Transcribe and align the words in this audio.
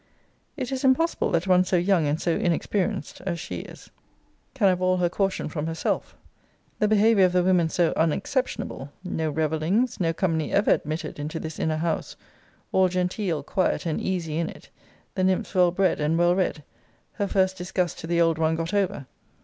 It 0.57 0.71
is 0.71 0.83
impossible 0.83 1.29
that 1.29 1.45
one 1.45 1.63
so 1.63 1.75
young 1.77 2.07
and 2.07 2.19
so 2.19 2.31
inexperienced 2.31 3.21
as 3.23 3.39
she 3.39 3.57
is 3.59 3.91
can 4.55 4.67
have 4.67 4.81
all 4.81 4.97
her 4.97 5.09
caution 5.09 5.47
from 5.47 5.67
herself; 5.67 6.17
the 6.79 6.87
behaviour 6.87 7.25
of 7.25 7.33
the 7.33 7.43
women 7.43 7.69
so 7.69 7.93
unexceptionable; 7.95 8.89
no 9.03 9.29
revellings, 9.29 9.99
no 9.99 10.11
company 10.11 10.51
ever 10.51 10.71
admitted 10.71 11.19
into 11.19 11.39
this 11.39 11.59
inner 11.59 11.77
house; 11.77 12.15
all 12.71 12.89
genteel, 12.89 13.43
quiet, 13.43 13.85
and 13.85 14.01
easy 14.01 14.39
in 14.39 14.49
it; 14.49 14.71
the 15.13 15.23
nymphs 15.23 15.53
well 15.53 15.69
bred, 15.69 15.99
and 16.01 16.17
well 16.17 16.33
read; 16.33 16.63
her 17.11 17.27
first 17.27 17.55
disgusts 17.55 18.01
to 18.01 18.07
the 18.07 18.19
old 18.19 18.39
one 18.39 18.55
got 18.55 18.73
over. 18.73 19.05